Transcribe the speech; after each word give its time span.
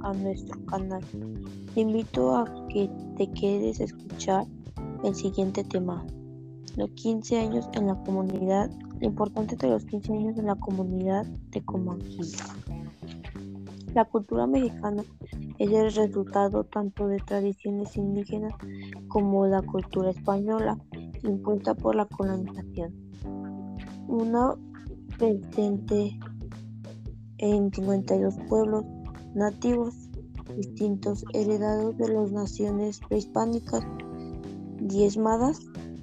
a 0.00 0.12
nuestro 0.12 0.64
canal. 0.66 1.02
Te 1.74 1.80
invito 1.80 2.36
a 2.36 2.44
que 2.68 2.90
te 3.16 3.30
quedes 3.32 3.80
a 3.80 3.84
escuchar 3.84 4.46
el 5.02 5.14
siguiente 5.14 5.64
tema. 5.64 6.04
Los 6.76 6.90
15 6.90 7.38
años 7.38 7.68
en 7.74 7.86
la 7.86 7.94
comunidad, 8.02 8.70
lo 9.00 9.06
importante 9.06 9.56
de 9.56 9.68
los 9.68 9.84
15 9.84 10.12
años 10.12 10.38
en 10.38 10.46
la 10.46 10.56
comunidad 10.56 11.24
de 11.26 11.64
Comanquilla. 11.64 12.44
La 13.94 14.04
cultura 14.04 14.46
mexicana 14.46 15.04
es 15.58 15.70
el 15.70 15.94
resultado 15.94 16.64
tanto 16.64 17.06
de 17.06 17.18
tradiciones 17.18 17.96
indígenas 17.96 18.52
como 19.08 19.46
la 19.46 19.62
cultura 19.62 20.10
española 20.10 20.76
impuesta 21.22 21.74
por 21.74 21.94
la 21.94 22.06
colonización. 22.06 22.92
Una 24.08 24.54
presente 25.16 26.18
en 27.38 27.72
52 27.72 28.34
pueblos 28.48 28.84
nativos 29.34 29.94
distintos 30.56 31.24
heredados 31.32 31.96
de 31.98 32.08
las 32.08 32.30
naciones 32.30 33.00
prehispánicas 33.08 33.84
diezmadas 34.80 35.60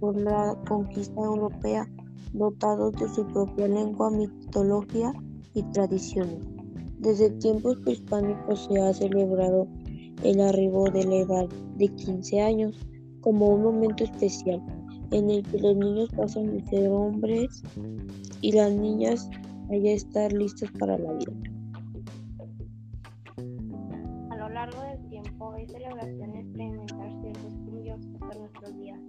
por 0.00 0.16
la 0.20 0.56
conquista 0.66 1.20
europea, 1.20 1.88
dotados 2.32 2.92
de 2.94 3.08
su 3.08 3.26
propia 3.28 3.68
lengua, 3.68 4.10
mitología 4.10 5.12
y 5.54 5.62
tradiciones. 5.64 6.38
Desde 6.98 7.30
tiempos 7.30 7.78
prehispánicos 7.80 8.68
se 8.68 8.80
ha 8.80 8.92
celebrado 8.94 9.68
el 10.24 10.40
arribo 10.40 10.88
de 10.90 11.04
la 11.04 11.16
edad 11.16 11.48
de 11.76 11.88
15 11.88 12.40
años 12.40 12.76
como 13.20 13.48
un 13.50 13.62
momento 13.62 14.04
especial 14.04 14.62
en 15.10 15.30
el 15.30 15.42
que 15.42 15.58
los 15.58 15.76
niños 15.76 16.08
pasan 16.16 16.52
de 16.52 16.66
ser 16.66 16.88
hombres 16.90 17.62
y 18.40 18.52
las 18.52 18.72
niñas 18.72 19.28
estar 19.72 20.32
listas 20.32 20.70
para 20.78 20.98
la 20.98 21.12
vida. 21.14 21.32
A 24.30 24.36
lo 24.36 24.48
largo 24.50 24.82
del 24.82 25.08
tiempo 25.08 25.52
hay 25.52 25.66
celebraciones 25.66 26.46
para 26.52 26.64
inventar 26.64 27.10
ciertos 27.22 27.54
cambios 27.64 28.00
hasta 28.20 28.38
nuestros 28.38 28.76
días 28.78 29.00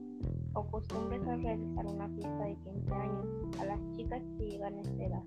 o 0.54 0.66
costumbres 0.68 1.22
al 1.28 1.44
realizar 1.44 1.86
una 1.86 2.08
fiesta 2.10 2.46
de 2.46 2.56
15 2.56 2.94
años 2.94 3.26
a 3.60 3.66
las 3.66 3.80
chicas 3.92 4.22
que 4.38 4.46
llegan 4.46 4.78
a 4.78 4.82
esta 4.82 5.04
edad. 5.04 5.24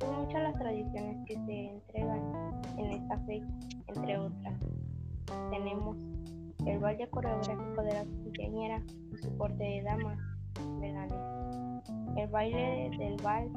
Son 0.00 0.24
muchas 0.24 0.42
las 0.42 0.54
tradiciones 0.54 1.16
que 1.26 1.34
se 1.34 1.70
entregan 1.70 2.20
en 2.78 2.86
esta 2.92 3.18
fecha, 3.20 3.46
entre 3.88 4.18
otras. 4.18 4.60
Tenemos 5.50 5.96
el 6.66 6.78
baile 6.78 7.08
coreográfico 7.08 7.82
de 7.82 7.92
la 7.92 8.04
quinceañera 8.04 8.82
su 9.20 9.36
corte 9.36 9.64
de 9.64 9.82
damas 9.82 10.18
el 12.16 12.28
baile 12.28 12.90
del 12.98 13.16
bal 13.22 13.50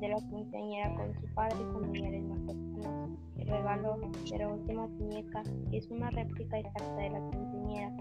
de 0.00 0.08
la 0.08 0.16
quinceañera 0.16 0.94
con 0.94 1.14
su 1.14 1.34
padre 1.34 1.56
y 1.60 1.72
familiares 1.72 2.24
más 2.24 2.38
cercanos, 2.46 3.10
el 3.38 3.48
regalo 3.48 3.98
de 4.30 4.38
la 4.38 4.48
última 4.48 4.86
muñeca, 4.86 5.42
es 5.72 5.90
una 5.90 6.10
réplica 6.10 6.58
exacta 6.58 6.96
de 6.96 7.10
la 7.10 7.30
quinceañera. 7.30 7.96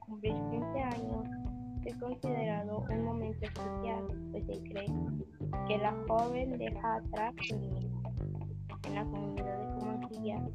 Cumplir 0.00 0.34
15 0.50 0.80
años 0.80 1.28
es 1.84 1.96
considerado 1.96 2.84
un 2.90 3.04
momento 3.04 3.44
especial, 3.44 4.06
pues 4.30 4.44
se 4.46 4.62
cree 4.62 4.86
que 5.68 5.78
la 5.78 5.94
joven 6.08 6.58
deja 6.58 6.96
atrás 6.96 7.34
su 7.42 7.58
niñez. 7.58 7.92
En 8.86 8.94
la 8.94 9.04
comunidad 9.04 9.58
de 9.58 9.78
Comanquilla 9.78 10.48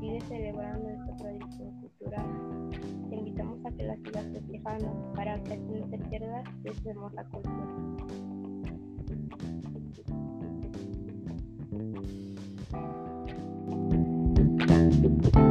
sigue 0.00 0.20
celebrando 0.22 0.88
esta 0.88 1.16
tradición 1.16 1.80
cultural. 1.80 2.70
Te 3.08 3.16
invitamos 3.16 3.58
a 3.64 3.70
que 3.72 3.82
la 3.82 3.96
sigas 3.96 4.26
festejando 4.32 5.12
para 5.14 5.42
que 5.42 5.56
no 5.56 5.86
te 5.88 5.98
pierdas 5.98 6.44
de 6.62 6.70
esta 6.70 6.90
hermosa 6.90 7.24
cultura. 7.24 8.37
you 15.02 15.47